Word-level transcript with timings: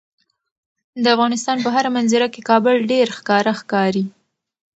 د 1.03 1.05
افغانستان 1.15 1.57
په 1.65 1.69
هره 1.75 1.89
منظره 1.97 2.27
کې 2.33 2.41
کابل 2.49 2.75
ډیر 2.91 3.07
ښکاره 3.17 3.53
ښکاري. 3.59 4.05